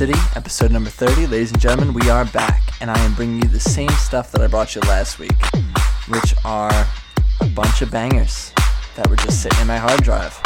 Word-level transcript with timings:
City, 0.00 0.18
episode 0.34 0.70
number 0.70 0.88
30. 0.88 1.26
Ladies 1.26 1.52
and 1.52 1.60
gentlemen, 1.60 1.92
we 1.92 2.08
are 2.08 2.24
back, 2.24 2.72
and 2.80 2.90
I 2.90 2.98
am 3.00 3.12
bringing 3.12 3.42
you 3.42 3.48
the 3.48 3.60
same 3.60 3.90
stuff 3.90 4.32
that 4.32 4.40
I 4.40 4.46
brought 4.46 4.74
you 4.74 4.80
last 4.88 5.18
week, 5.18 5.36
which 6.08 6.34
are 6.42 6.86
a 7.42 7.46
bunch 7.48 7.82
of 7.82 7.90
bangers 7.90 8.50
that 8.96 9.10
were 9.10 9.16
just 9.16 9.42
sitting 9.42 9.60
in 9.60 9.66
my 9.66 9.76
hard 9.76 10.02
drive. 10.02 10.40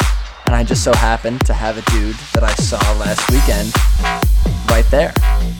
And 0.45 0.53
I 0.53 0.65
just 0.65 0.83
so 0.83 0.93
happened 0.93 1.45
to 1.45 1.53
have 1.53 1.77
a 1.77 1.89
dude 1.89 2.17
that 2.33 2.43
I 2.43 2.53
saw 2.55 2.75
last 2.99 3.31
weekend 3.31 3.71
right 4.69 4.85
there. 4.91 5.13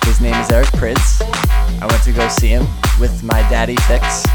His 0.04 0.20
name 0.20 0.36
is 0.42 0.52
Eric 0.52 0.68
Prydz. 0.76 1.22
I 1.82 1.88
went 1.90 2.04
to 2.04 2.12
go 2.12 2.28
see 2.28 2.50
him 2.50 2.68
with 3.00 3.24
my 3.24 3.48
daddy 3.48 3.78
Fix. 3.88 4.26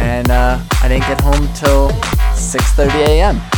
And 0.00 0.32
uh, 0.32 0.58
I 0.82 0.88
didn't 0.88 1.06
get 1.06 1.20
home 1.20 1.46
till 1.54 1.90
6.30 2.34 2.90
a.m. 3.06 3.53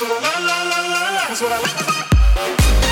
You 0.00 0.08
got 1.48 2.91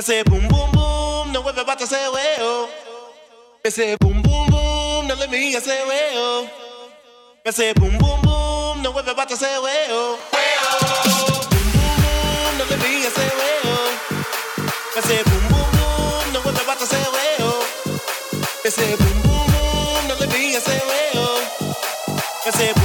Ese 0.00 0.24
boom 0.24 0.48
boom 0.48 0.72
boom, 0.72 1.30
no 1.30 1.42
vuelve 1.42 1.60
a 1.60 1.72
hacer 1.74 2.08
huevo. 2.08 2.70
Ese 3.62 3.98
boom 4.00 4.22
boom 4.22 4.46
boom, 4.48 5.06
no 5.06 5.14
le 5.14 5.28
me 5.28 5.54
hace 5.54 5.78
huevo. 5.84 6.48
Ese 7.44 7.74
boom 7.74 7.98
boom 7.98 8.22
boom, 8.22 8.80
no 8.80 8.92
vuelve 8.94 9.10
a 9.10 9.22
hacer 9.24 9.60
huevo. 9.60 10.18
Boom 10.32 11.72
boom 11.74 11.96
boom, 12.00 12.56
no 12.56 12.64
le 12.64 12.76
me 12.78 13.06
hace 13.06 13.26
huevo. 13.36 13.76
Ese 14.96 15.22
boom 15.22 15.48
boom 15.50 15.70
boom, 15.76 16.32
no 16.32 16.40
vuelve 16.44 16.62
a 16.62 16.72
hacer 16.72 17.06
huevo. 17.12 17.58
Ese 18.64 18.96
boom 18.96 19.22
boom 19.22 19.46
boom, 19.52 20.08
no 20.08 20.14
le 20.14 20.26
me 20.28 20.56
huevo. 20.56 21.26
Ese 22.46 22.72
boom 22.72 22.72
boom 22.72 22.74
boom, 22.74 22.79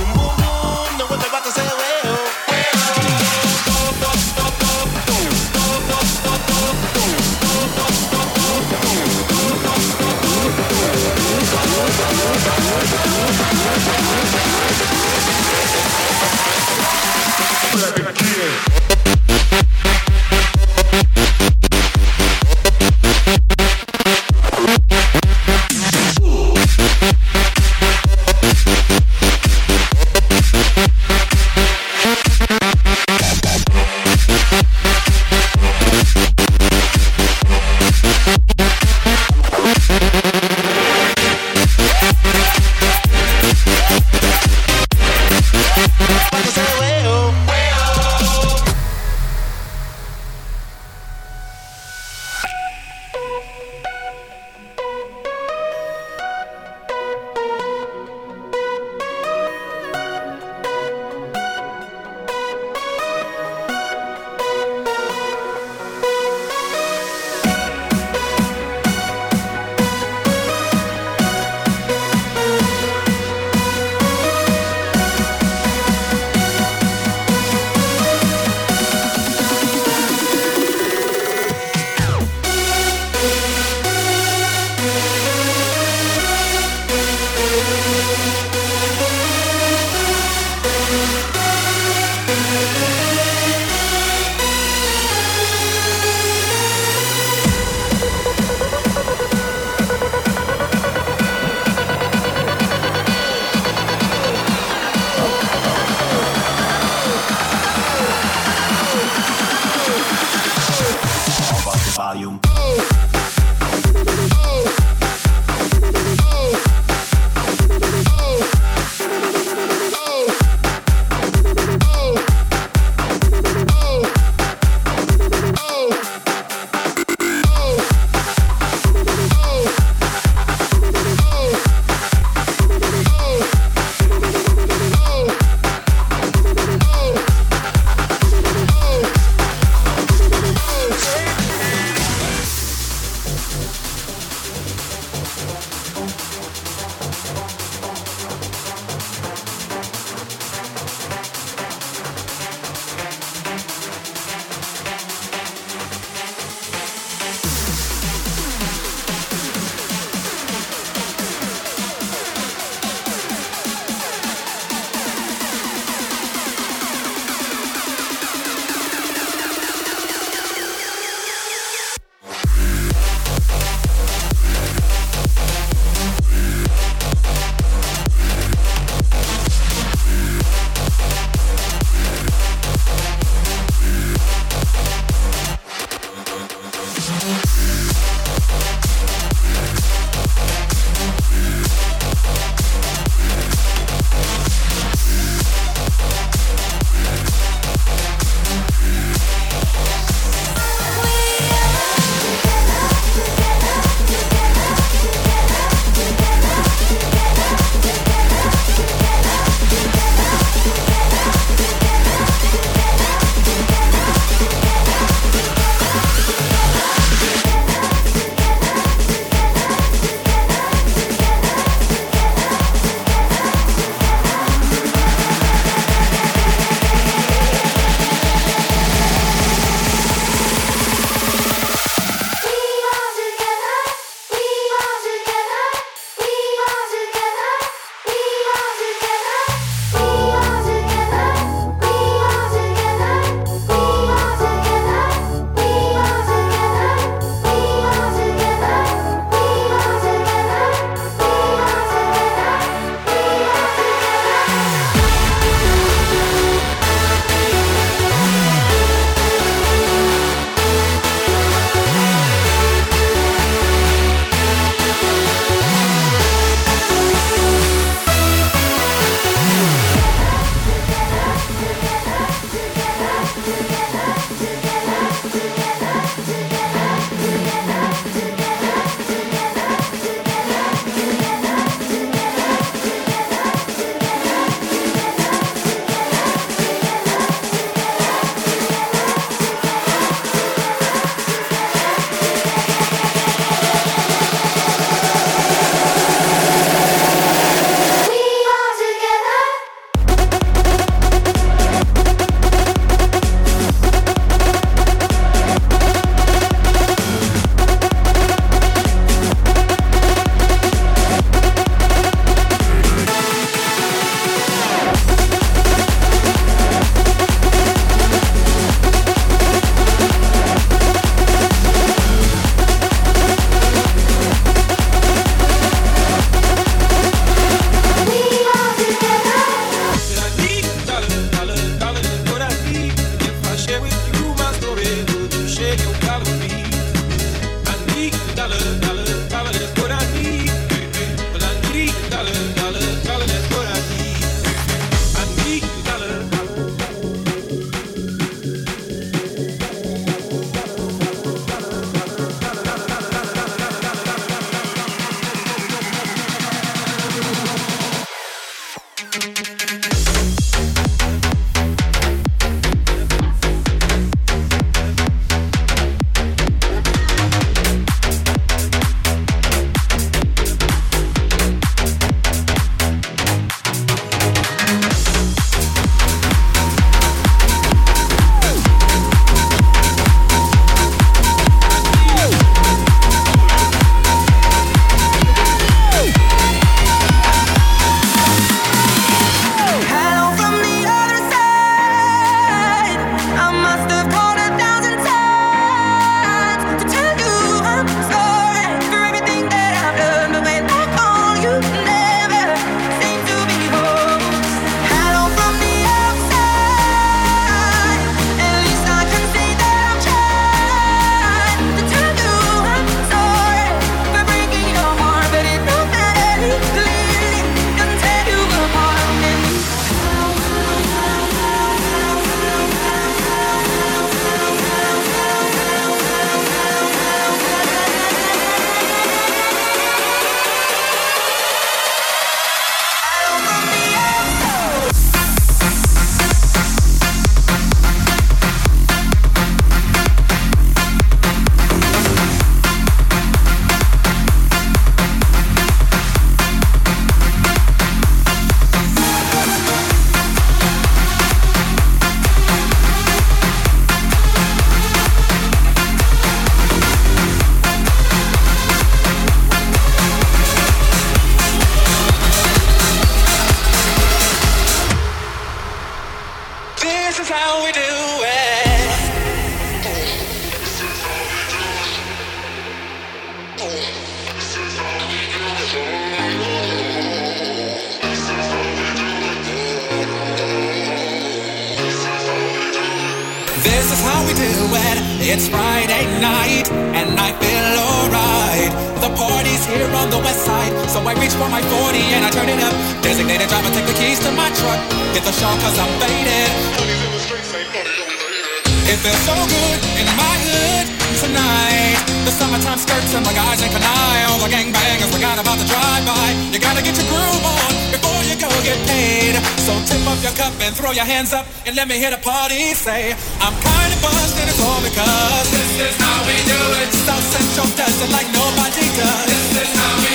up 511.45 511.67
and 511.67 511.75
let 511.75 511.87
me 511.87 511.95
hear 511.97 512.11
the 512.11 512.17
party 512.17 512.73
say, 512.73 513.13
I'm 513.41 513.53
kinda 513.53 513.97
buzzed 514.01 514.37
and 514.39 514.49
it's 514.49 514.61
all 514.61 514.81
because 514.81 515.45
this 515.51 515.71
is 515.79 515.95
how 515.97 516.17
we 516.25 516.35
do 516.45 516.59
it. 516.81 516.89
South 517.05 517.23
Central 517.23 517.67
does 517.77 518.01
it 518.01 518.11
like 518.11 518.27
nobody 518.33 518.87
does. 518.97 519.25
This 519.53 519.69
is 519.69 519.71
how 519.73 519.93
we 520.01 520.14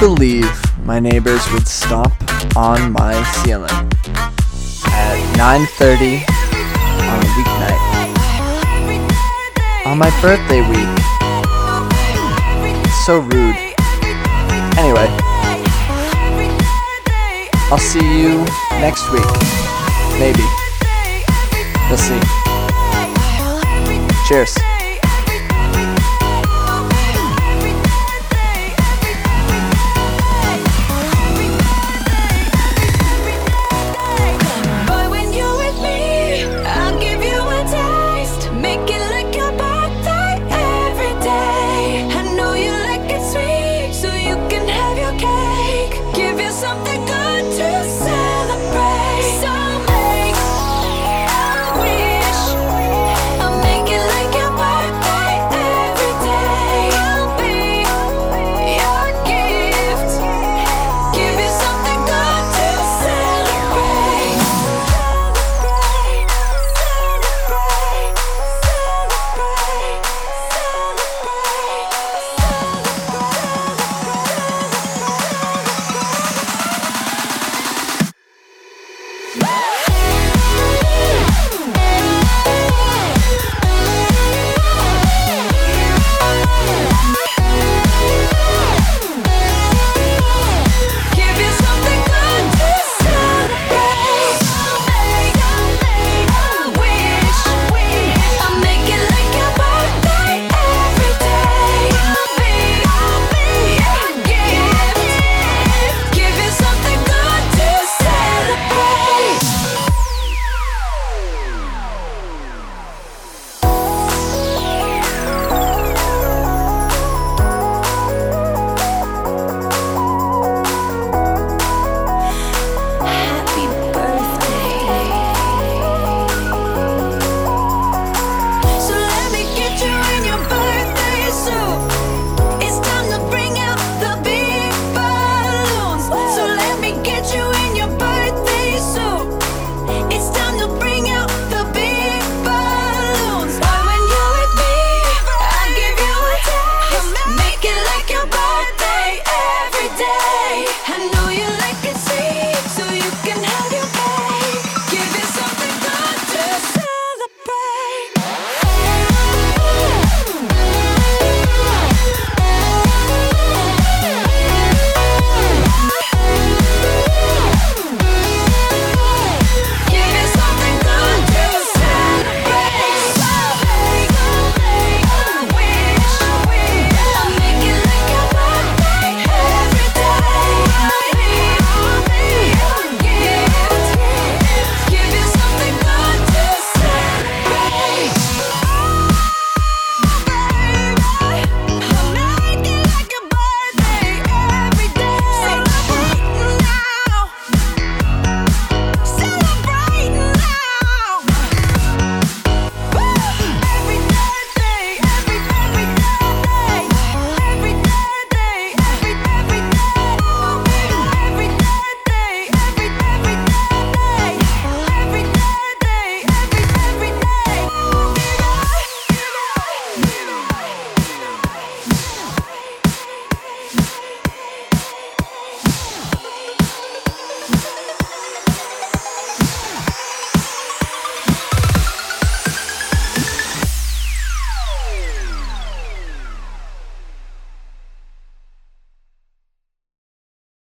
believe 0.00 0.50
my 0.86 0.98
neighbors 0.98 1.46
would 1.52 1.68
stomp 1.68 2.14
on 2.56 2.90
my 2.92 3.22
ceiling 3.44 3.68
at 4.86 5.18
9:30 5.36 6.24
on 7.10 7.18
a 7.20 7.28
weeknight 7.36 7.80
on 9.84 9.98
my 9.98 10.10
birthday 10.22 10.62
week? 10.70 10.96
So 13.04 13.18
rude. 13.18 13.56
Anyway, 14.78 15.08
I'll 17.70 17.78
see 17.78 18.22
you 18.22 18.44
next 18.80 19.12
week. 19.12 19.30
Maybe. 20.18 20.46
We'll 21.88 21.98
see. 21.98 22.20
Cheers. 24.26 24.69